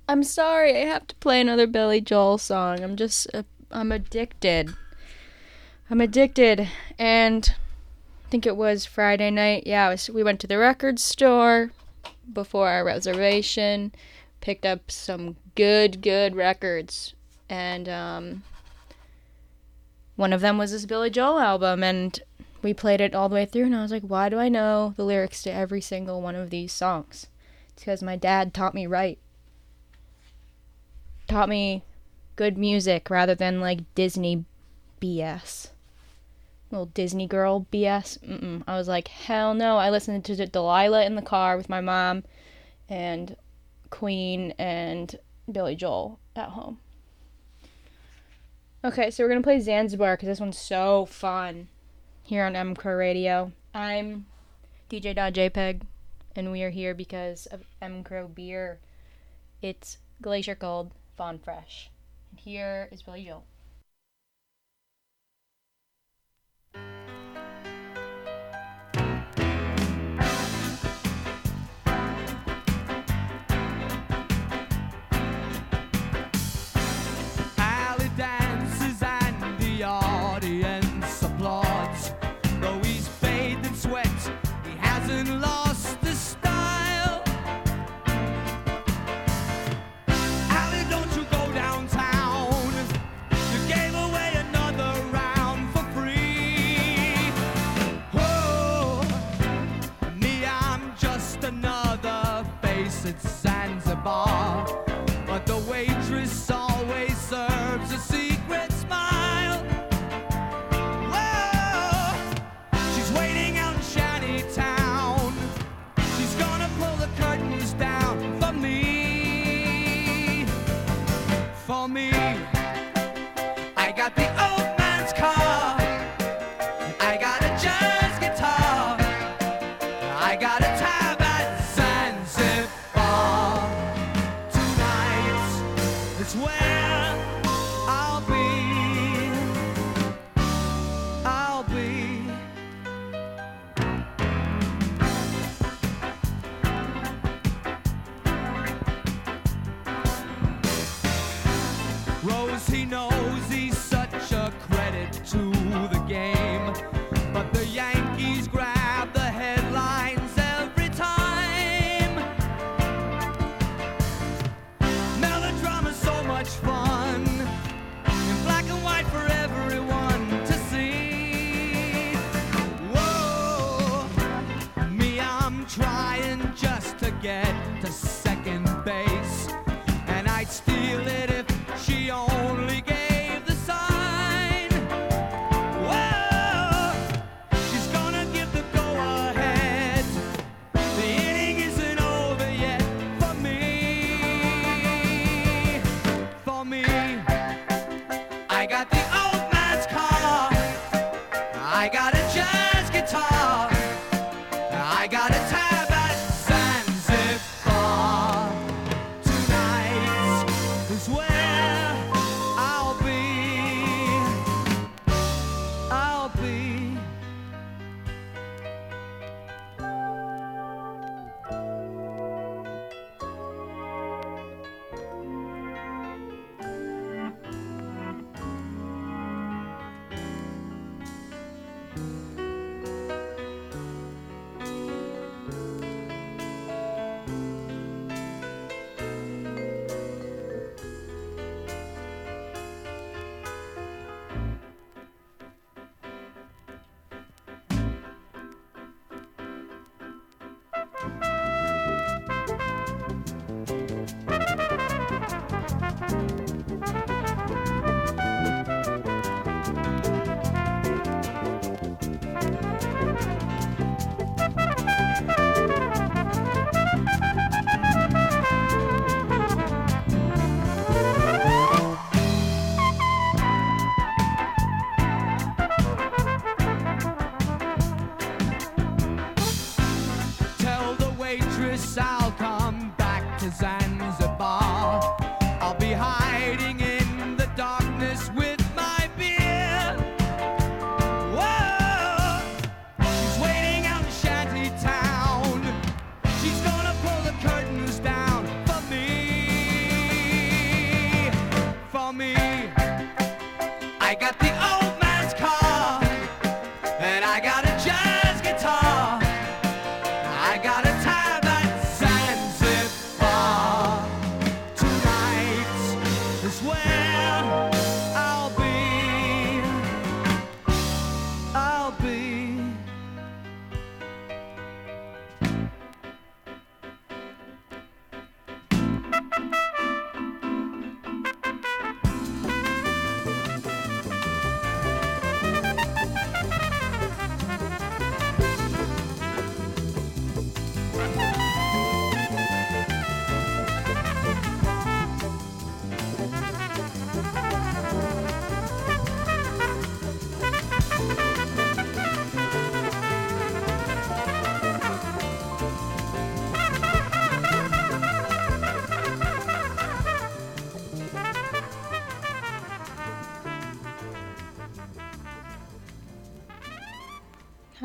I'm 0.08 0.24
sorry, 0.24 0.82
I 0.82 0.86
have 0.86 1.06
to 1.06 1.14
play 1.14 1.40
another 1.40 1.68
Billy 1.68 2.00
Joel 2.00 2.38
song. 2.38 2.82
I'm 2.82 2.96
just, 2.96 3.28
uh, 3.32 3.44
I'm 3.70 3.92
addicted. 3.92 4.74
I'm 5.88 6.00
addicted, 6.00 6.68
and 6.98 7.54
think 8.28 8.46
it 8.46 8.56
was 8.56 8.84
Friday 8.84 9.30
night. 9.30 9.64
Yeah, 9.66 9.88
was, 9.88 10.10
we 10.10 10.22
went 10.22 10.40
to 10.40 10.46
the 10.46 10.58
record 10.58 10.98
store 10.98 11.70
before 12.32 12.68
our 12.68 12.84
reservation, 12.84 13.92
picked 14.40 14.66
up 14.66 14.90
some 14.90 15.36
good, 15.54 16.02
good 16.02 16.36
records, 16.36 17.14
and 17.48 17.88
um, 17.88 18.42
one 20.16 20.32
of 20.32 20.40
them 20.40 20.58
was 20.58 20.72
this 20.72 20.84
Billy 20.86 21.10
Joel 21.10 21.38
album, 21.38 21.82
and 21.82 22.20
we 22.62 22.74
played 22.74 23.00
it 23.00 23.14
all 23.14 23.28
the 23.28 23.34
way 23.34 23.46
through. 23.46 23.64
And 23.64 23.76
I 23.76 23.82
was 23.82 23.92
like, 23.92 24.02
why 24.02 24.28
do 24.28 24.38
I 24.38 24.48
know 24.48 24.94
the 24.96 25.04
lyrics 25.04 25.42
to 25.44 25.52
every 25.52 25.80
single 25.80 26.20
one 26.20 26.34
of 26.34 26.50
these 26.50 26.72
songs? 26.72 27.28
It's 27.70 27.84
because 27.84 28.02
my 28.02 28.16
dad 28.16 28.52
taught 28.52 28.74
me 28.74 28.86
right. 28.86 29.18
Taught 31.28 31.48
me 31.48 31.82
good 32.36 32.58
music 32.58 33.10
rather 33.10 33.34
than 33.34 33.60
like 33.60 33.94
Disney 33.94 34.44
BS 35.00 35.68
little 36.70 36.86
Disney 36.86 37.26
girl 37.26 37.66
BS. 37.72 38.18
Mm-mm. 38.18 38.62
I 38.66 38.76
was 38.76 38.88
like, 38.88 39.08
hell 39.08 39.54
no. 39.54 39.78
I 39.78 39.90
listened 39.90 40.24
to 40.24 40.46
Delilah 40.46 41.04
in 41.04 41.14
the 41.14 41.22
car 41.22 41.56
with 41.56 41.68
my 41.68 41.80
mom 41.80 42.24
and 42.88 43.36
Queen 43.90 44.52
and 44.58 45.18
Billy 45.50 45.74
Joel 45.74 46.18
at 46.36 46.50
home. 46.50 46.78
Okay, 48.84 49.10
so 49.10 49.24
we're 49.24 49.28
going 49.28 49.42
to 49.42 49.46
play 49.46 49.60
Zanzibar 49.60 50.16
because 50.16 50.28
this 50.28 50.40
one's 50.40 50.58
so 50.58 51.06
fun 51.06 51.68
here 52.22 52.44
on 52.44 52.54
M 52.54 52.76
Crow 52.76 52.94
Radio. 52.94 53.52
I'm 53.74 54.26
DJ.jpg, 54.88 55.82
and 56.36 56.52
we 56.52 56.62
are 56.62 56.70
here 56.70 56.94
because 56.94 57.46
of 57.46 57.64
M 57.82 58.04
Crow 58.04 58.28
beer. 58.28 58.78
It's 59.62 59.98
Glacier 60.22 60.54
Cold, 60.54 60.92
Fawn 61.16 61.38
Fresh. 61.38 61.90
And 62.30 62.38
here 62.38 62.88
is 62.92 63.02
Billy 63.02 63.24
Joel. 63.24 63.44
Zanzibar. 104.08 104.47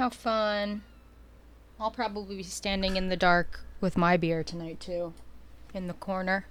How 0.04 0.10
fun. 0.10 0.82
I'll 1.80 1.90
probably 1.90 2.36
be 2.36 2.44
standing 2.44 2.98
in 2.98 3.08
the 3.08 3.16
dark 3.16 3.62
with 3.80 3.96
my 3.96 4.18
beer 4.18 4.44
tonight 4.44 4.82
too. 4.82 5.14
In 5.74 5.88
the 5.88 5.94
corner. 5.94 6.46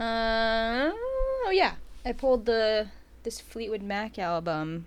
Uh, 0.00 0.92
oh 0.94 1.50
yeah. 1.52 1.74
I 2.06 2.12
pulled 2.12 2.46
the 2.46 2.88
this 3.22 3.38
Fleetwood 3.38 3.82
Mac 3.82 4.18
album. 4.18 4.86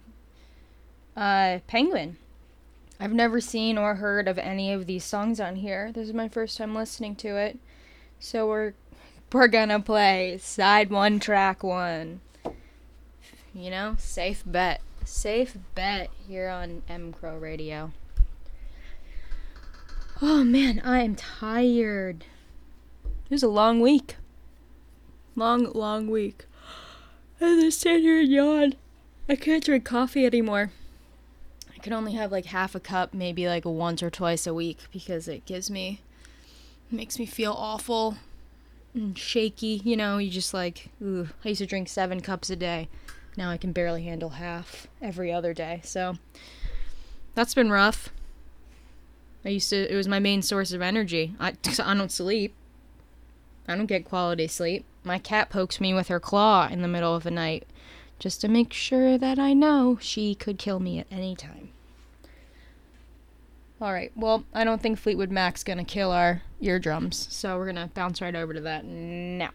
Uh 1.15 1.59
Penguin. 1.67 2.17
I've 2.99 3.13
never 3.13 3.39
seen 3.39 3.77
or 3.77 3.93
heard 3.93 4.27
of 4.27 4.39
any 4.39 4.73
of 4.73 4.87
these 4.87 5.03
songs 5.03 5.39
on 5.39 5.57
here. 5.57 5.91
This 5.91 6.07
is 6.07 6.15
my 6.15 6.29
first 6.29 6.57
time 6.57 6.73
listening 6.73 7.15
to 7.17 7.37
it. 7.37 7.59
So 8.19 8.47
we're 8.47 8.73
we're 9.31 9.49
gonna 9.49 9.81
play 9.81 10.39
side 10.39 10.89
one 10.89 11.19
track 11.19 11.61
one. 11.61 12.21
You 13.53 13.69
know, 13.69 13.97
safe 13.99 14.41
bet. 14.47 14.81
Safe 15.03 15.57
bet 15.75 16.09
here 16.27 16.49
on 16.49 16.83
M 16.87 17.13
Crow 17.13 17.37
Radio. 17.37 17.91
Oh 20.21 20.43
man, 20.43 20.81
I 20.83 20.99
am 20.99 21.15
tired. 21.15 22.25
It 23.05 23.31
was 23.31 23.43
a 23.43 23.47
long 23.47 23.81
week. 23.81 24.15
Long, 25.35 25.71
long 25.73 26.09
week. 26.09 26.45
I 27.39 27.59
just 27.61 27.79
stand 27.79 28.03
here 28.03 28.19
and 28.19 28.29
yawn. 28.29 28.75
I 29.27 29.35
can't 29.35 29.63
drink 29.63 29.83
coffee 29.83 30.25
anymore. 30.25 30.71
I 31.73 31.79
can 31.79 31.93
only 31.93 32.13
have 32.13 32.31
like 32.31 32.45
half 32.45 32.75
a 32.75 32.79
cup, 32.79 33.13
maybe 33.13 33.47
like 33.47 33.65
once 33.65 34.03
or 34.03 34.11
twice 34.11 34.45
a 34.45 34.53
week 34.53 34.77
because 34.91 35.27
it 35.27 35.45
gives 35.45 35.71
me, 35.71 36.01
makes 36.91 37.17
me 37.17 37.25
feel 37.25 37.53
awful 37.53 38.17
and 38.93 39.17
shaky. 39.17 39.81
You 39.83 39.97
know, 39.97 40.19
you 40.19 40.29
just 40.29 40.53
like, 40.53 40.89
ooh, 41.01 41.29
I 41.43 41.49
used 41.49 41.59
to 41.59 41.65
drink 41.65 41.89
seven 41.89 42.21
cups 42.21 42.49
a 42.51 42.55
day. 42.55 42.89
Now 43.37 43.49
I 43.49 43.57
can 43.57 43.71
barely 43.71 44.03
handle 44.03 44.31
half 44.31 44.87
every 45.01 45.31
other 45.31 45.53
day. 45.53 45.81
So 45.83 46.15
that's 47.35 47.53
been 47.53 47.71
rough. 47.71 48.09
I 49.43 49.49
used 49.49 49.69
to, 49.69 49.91
it 49.91 49.95
was 49.95 50.07
my 50.07 50.19
main 50.19 50.41
source 50.41 50.71
of 50.71 50.81
energy. 50.81 51.33
I, 51.39 51.53
I 51.83 51.93
don't 51.93 52.11
sleep. 52.11 52.53
I 53.67 53.75
don't 53.75 53.85
get 53.85 54.05
quality 54.05 54.47
sleep. 54.47 54.85
My 55.03 55.17
cat 55.17 55.49
pokes 55.49 55.79
me 55.79 55.93
with 55.93 56.09
her 56.09 56.19
claw 56.19 56.67
in 56.67 56.81
the 56.81 56.87
middle 56.87 57.15
of 57.15 57.23
the 57.23 57.31
night 57.31 57.65
just 58.19 58.41
to 58.41 58.47
make 58.47 58.71
sure 58.71 59.17
that 59.17 59.39
I 59.39 59.53
know 59.53 59.97
she 59.99 60.35
could 60.35 60.59
kill 60.59 60.79
me 60.79 60.99
at 60.99 61.07
any 61.09 61.35
time. 61.35 61.69
All 63.81 63.91
right. 63.91 64.11
Well, 64.15 64.43
I 64.53 64.63
don't 64.63 64.79
think 64.79 64.99
Fleetwood 64.99 65.31
Mac's 65.31 65.63
going 65.63 65.79
to 65.79 65.83
kill 65.83 66.11
our 66.11 66.43
eardrums, 66.59 67.27
so 67.31 67.57
we're 67.57 67.71
going 67.71 67.77
to 67.77 67.89
bounce 67.95 68.21
right 68.21 68.35
over 68.35 68.53
to 68.53 68.61
that 68.61 68.85
now. 68.85 69.49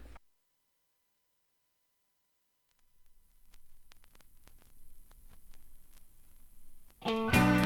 All 7.07 7.56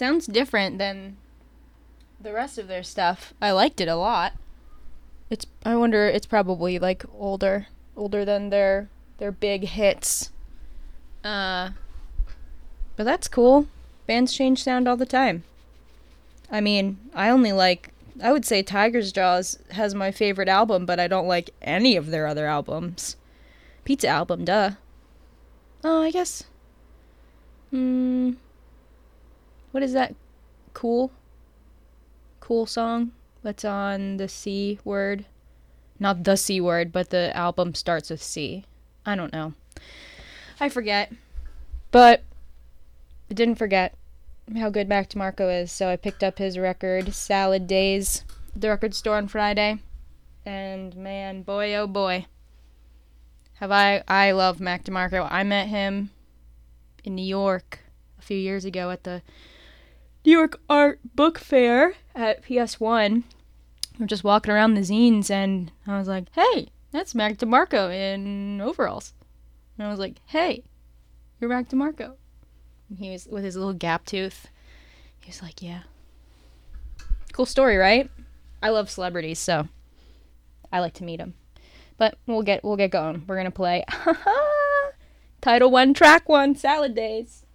sounds 0.00 0.26
different 0.26 0.78
than 0.78 1.18
the 2.18 2.32
rest 2.32 2.56
of 2.56 2.68
their 2.68 2.82
stuff. 2.82 3.34
I 3.38 3.50
liked 3.50 3.82
it 3.82 3.88
a 3.88 3.96
lot. 3.96 4.32
It's 5.28 5.44
I 5.62 5.76
wonder 5.76 6.06
it's 6.06 6.24
probably 6.24 6.78
like 6.78 7.04
older, 7.14 7.66
older 7.94 8.24
than 8.24 8.48
their 8.48 8.88
their 9.18 9.30
big 9.30 9.64
hits. 9.64 10.30
Uh 11.22 11.72
but 12.96 13.04
that's 13.04 13.28
cool. 13.28 13.66
Bands 14.06 14.32
change 14.32 14.64
sound 14.64 14.88
all 14.88 14.96
the 14.96 15.04
time. 15.04 15.44
I 16.50 16.62
mean, 16.62 16.96
I 17.14 17.28
only 17.28 17.52
like 17.52 17.92
I 18.22 18.32
would 18.32 18.46
say 18.46 18.62
Tiger's 18.62 19.12
Jaws 19.12 19.58
has 19.72 19.94
my 19.94 20.10
favorite 20.10 20.48
album, 20.48 20.86
but 20.86 20.98
I 20.98 21.08
don't 21.08 21.28
like 21.28 21.50
any 21.60 21.94
of 21.94 22.06
their 22.06 22.26
other 22.26 22.46
albums. 22.46 23.16
Pizza 23.84 24.08
album, 24.08 24.46
duh. 24.46 24.70
Oh, 25.84 26.02
I 26.02 26.10
guess. 26.10 26.44
Hmm. 27.70 28.32
What 29.70 29.82
is 29.82 29.92
that? 29.92 30.14
Cool? 30.74 31.12
Cool 32.40 32.66
song 32.66 33.12
that's 33.42 33.64
on 33.64 34.16
the 34.16 34.28
C 34.28 34.78
word? 34.84 35.24
Not 35.98 36.24
the 36.24 36.36
C 36.36 36.60
word, 36.60 36.92
but 36.92 37.10
the 37.10 37.36
album 37.36 37.74
starts 37.74 38.10
with 38.10 38.22
C. 38.22 38.64
I 39.04 39.16
don't 39.16 39.32
know. 39.32 39.54
I 40.58 40.68
forget. 40.68 41.12
But 41.90 42.22
I 43.30 43.34
didn't 43.34 43.56
forget 43.56 43.94
how 44.56 44.70
good 44.70 44.88
Mac 44.88 45.10
DeMarco 45.10 45.62
is, 45.62 45.70
so 45.70 45.88
I 45.88 45.96
picked 45.96 46.24
up 46.24 46.38
his 46.38 46.58
record, 46.58 47.14
Salad 47.14 47.66
Days, 47.66 48.24
at 48.54 48.60
the 48.60 48.68
record 48.68 48.94
store 48.94 49.16
on 49.16 49.28
Friday. 49.28 49.78
And 50.44 50.96
man, 50.96 51.42
boy 51.42 51.74
oh 51.74 51.86
boy. 51.86 52.26
Have 53.54 53.70
I 53.70 54.02
I 54.08 54.32
love 54.32 54.58
Mac 54.58 54.84
DeMarco. 54.84 55.28
I 55.30 55.44
met 55.44 55.68
him 55.68 56.10
in 57.04 57.14
New 57.14 57.24
York 57.24 57.80
a 58.18 58.22
few 58.22 58.36
years 58.36 58.64
ago 58.64 58.90
at 58.90 59.04
the 59.04 59.22
New 60.24 60.32
York 60.32 60.60
Art 60.68 61.00
Book 61.14 61.38
Fair 61.38 61.94
at 62.14 62.44
PS1. 62.44 63.22
We're 63.98 64.06
just 64.06 64.24
walking 64.24 64.52
around 64.52 64.74
the 64.74 64.82
zines 64.82 65.30
and 65.30 65.72
I 65.86 65.98
was 65.98 66.08
like, 66.08 66.26
"Hey, 66.32 66.68
that's 66.92 67.14
Mac 67.14 67.38
DeMarco 67.38 67.92
in 67.92 68.60
overalls." 68.60 69.14
And 69.78 69.86
I 69.86 69.90
was 69.90 69.98
like, 69.98 70.16
"Hey, 70.26 70.64
you're 71.40 71.48
Mac 71.48 71.68
DeMarco." 71.68 72.16
And 72.88 72.98
he 72.98 73.10
was 73.10 73.26
with 73.26 73.44
his 73.44 73.56
little 73.56 73.72
gap 73.72 74.04
tooth. 74.04 74.48
He 75.20 75.30
was 75.30 75.42
like, 75.42 75.62
"Yeah." 75.62 75.82
Cool 77.32 77.46
story, 77.46 77.76
right? 77.76 78.10
I 78.62 78.68
love 78.70 78.90
celebrities, 78.90 79.38
so 79.38 79.68
I 80.70 80.80
like 80.80 80.94
to 80.94 81.04
meet 81.04 81.18
them. 81.18 81.34
But 81.96 82.18
we'll 82.26 82.42
get 82.42 82.62
we'll 82.62 82.76
get 82.76 82.90
going. 82.90 83.24
We're 83.26 83.36
gonna 83.36 83.50
play 83.50 83.84
Title 85.40 85.70
One, 85.70 85.94
Track 85.94 86.28
One, 86.28 86.54
Salad 86.54 86.94
Days. 86.94 87.46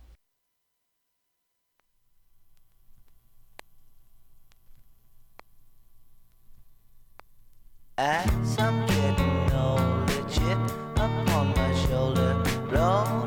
As 7.98 8.60
I'm 8.60 8.86
getting 8.88 9.54
older, 9.54 10.30
chip 10.30 10.60
upon 10.98 11.54
my 11.56 11.74
shoulder, 11.88 12.36
rolling 12.70 13.25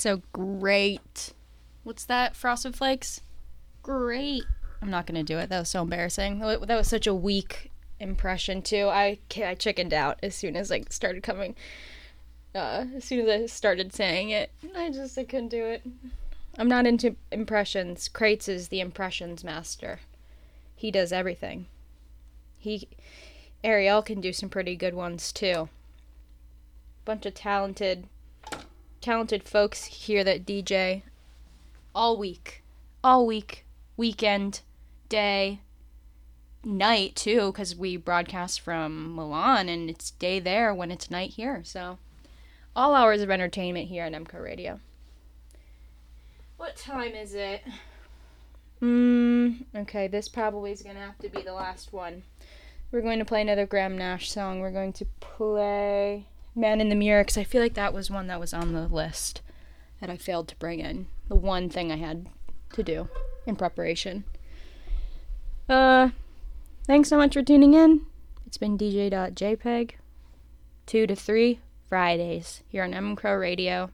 so 0.00 0.22
great. 0.32 1.32
What's 1.84 2.04
that? 2.06 2.36
Frosted 2.36 2.74
Flakes? 2.76 3.20
Great. 3.82 4.44
I'm 4.82 4.90
not 4.90 5.06
gonna 5.06 5.22
do 5.22 5.38
it. 5.38 5.48
That 5.48 5.60
was 5.60 5.68
so 5.68 5.82
embarrassing. 5.82 6.38
That 6.40 6.60
was 6.68 6.88
such 6.88 7.06
a 7.06 7.14
weak 7.14 7.70
impression 7.98 8.62
too. 8.62 8.88
I 8.88 9.18
I 9.36 9.54
chickened 9.54 9.92
out 9.92 10.18
as 10.22 10.34
soon 10.34 10.56
as 10.56 10.72
I 10.72 10.82
started 10.90 11.22
coming. 11.22 11.54
Uh, 12.54 12.86
as 12.96 13.04
soon 13.04 13.28
as 13.28 13.42
I 13.42 13.46
started 13.46 13.92
saying 13.92 14.30
it, 14.30 14.50
I 14.76 14.90
just 14.90 15.16
I 15.16 15.24
couldn't 15.24 15.48
do 15.48 15.64
it. 15.64 15.82
I'm 16.58 16.68
not 16.68 16.86
into 16.86 17.14
impressions. 17.30 18.08
Kreitz 18.12 18.48
is 18.48 18.68
the 18.68 18.80
impressions 18.80 19.44
master. 19.44 20.00
He 20.74 20.90
does 20.90 21.12
everything. 21.12 21.66
He 22.58 22.88
Ariel 23.62 24.02
can 24.02 24.20
do 24.20 24.32
some 24.32 24.48
pretty 24.48 24.76
good 24.76 24.94
ones 24.94 25.32
too. 25.32 25.68
Bunch 27.04 27.26
of 27.26 27.34
talented 27.34 28.08
talented 29.00 29.42
folks 29.42 29.84
here 29.84 30.24
that 30.24 30.44
DJ 30.44 31.02
all 31.94 32.16
week. 32.16 32.62
All 33.02 33.26
week, 33.26 33.64
weekend, 33.96 34.60
day, 35.08 35.60
night 36.64 37.16
too, 37.16 37.50
because 37.52 37.74
we 37.74 37.96
broadcast 37.96 38.60
from 38.60 39.14
Milan 39.14 39.68
and 39.68 39.88
it's 39.88 40.10
day 40.12 40.38
there 40.38 40.74
when 40.74 40.90
it's 40.90 41.10
night 41.10 41.30
here. 41.30 41.62
So, 41.64 41.98
all 42.76 42.94
hours 42.94 43.22
of 43.22 43.30
entertainment 43.30 43.88
here 43.88 44.04
at 44.04 44.14
M 44.14 44.26
Crow 44.26 44.40
Radio. 44.40 44.80
What 46.56 46.76
time 46.76 47.14
is 47.14 47.34
it? 47.34 47.62
Mm, 48.82 49.64
okay, 49.74 50.08
this 50.08 50.28
probably 50.28 50.72
is 50.72 50.82
gonna 50.82 51.00
have 51.00 51.18
to 51.18 51.28
be 51.28 51.42
the 51.42 51.52
last 51.52 51.92
one. 51.92 52.22
We're 52.92 53.02
going 53.02 53.20
to 53.20 53.24
play 53.24 53.42
another 53.42 53.66
Graham 53.66 53.96
Nash 53.96 54.30
song. 54.30 54.58
We're 54.58 54.72
going 54.72 54.92
to 54.94 55.04
play 55.20 56.26
Man 56.54 56.80
in 56.80 56.88
the 56.88 56.94
Mirror 56.94 57.22
because 57.24 57.38
I 57.38 57.44
feel 57.44 57.62
like 57.62 57.74
that 57.74 57.94
was 57.94 58.10
one 58.10 58.26
that 58.26 58.40
was 58.40 58.52
on 58.52 58.72
the 58.72 58.88
list. 58.88 59.42
that 60.00 60.10
I 60.10 60.16
failed 60.16 60.48
to 60.48 60.56
bring 60.56 60.80
in. 60.80 61.06
The 61.28 61.34
one 61.34 61.68
thing 61.68 61.92
I 61.92 61.96
had 61.96 62.26
to 62.72 62.82
do 62.82 63.08
in 63.46 63.56
preparation. 63.56 64.24
Uh, 65.68 66.10
thanks 66.86 67.08
so 67.08 67.16
much 67.16 67.34
for 67.34 67.42
tuning 67.42 67.74
in. 67.74 68.06
It's 68.46 68.56
been 68.56 68.78
DJ.jpg, 68.78 69.92
2 70.86 71.06
to 71.06 71.14
3 71.14 71.60
Fridays 71.88 72.62
here 72.68 72.82
on 72.82 72.94
M 72.94 73.14
Crow 73.14 73.34
Radio. 73.36 73.90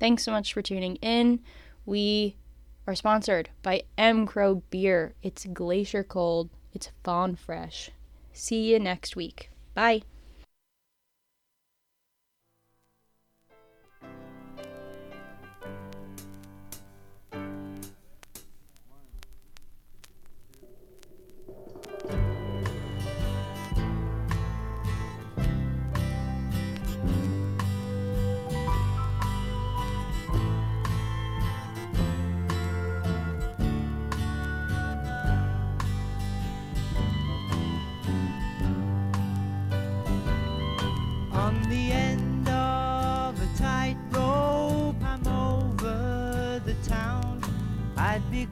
Thanks 0.00 0.24
so 0.24 0.32
much 0.32 0.52
for 0.52 0.62
tuning 0.62 0.96
in. 0.96 1.40
We 1.86 2.36
are 2.86 2.94
sponsored 2.94 3.50
by 3.62 3.82
M 3.96 4.26
Crow 4.26 4.62
Beer. 4.70 5.14
It's 5.22 5.44
glacier 5.46 6.02
cold, 6.02 6.50
it's 6.72 6.90
fawn 7.04 7.36
fresh. 7.36 7.90
See 8.32 8.72
you 8.72 8.78
next 8.78 9.14
week. 9.14 9.50
Bye. 9.74 10.02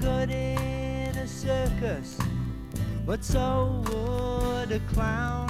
Good 0.00 0.30
in 0.30 1.16
a 1.16 1.26
circus, 1.26 2.18
but 3.06 3.24
so 3.24 3.82
would 3.86 4.72
a 4.72 4.80
clown. 4.92 5.48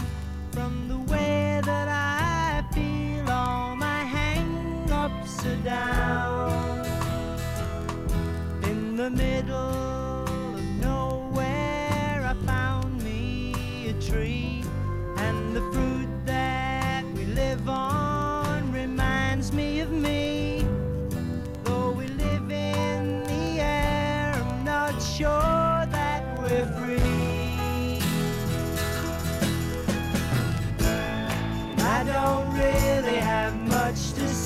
From 0.53 0.89
the 0.89 0.99
way 1.13 1.61
that 1.65 1.89
I 1.89 2.65
feel, 2.75 3.29
all 3.31 3.77
my 3.77 4.01
hang 4.05 4.91
ups 4.91 5.45
are 5.45 5.57
down. 5.57 6.87
In 8.63 8.97
the 8.97 9.11
middle 9.11 9.86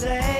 say. 0.01 0.39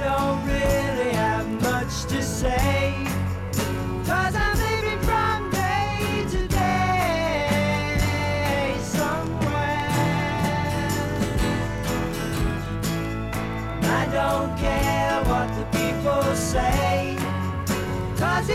Don't 0.00 0.44
really 0.44 1.12
have 1.12 1.46
much 1.62 2.04
to 2.06 2.20
say 2.20 3.06
cause 4.04 4.34
I'm 4.34 4.58
living 4.58 4.98
from 5.06 5.50
day 5.50 6.26
to 6.30 6.48
day 6.48 7.56
somewhere 8.82 9.88
I 13.84 14.08
don't 14.12 14.58
care 14.58 15.22
what 15.24 15.48
the 15.56 15.64
people 15.78 16.34
say. 16.34 17.16
Cause 18.16 18.48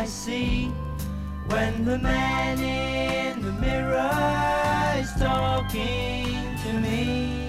I 0.00 0.06
see? 0.06 0.72
When 1.48 1.84
the 1.84 1.98
man 1.98 2.58
in 2.58 3.42
the 3.42 3.52
mirror 3.52 4.10
is 4.96 5.12
talking 5.20 6.56
to 6.64 6.72
me. 6.80 7.39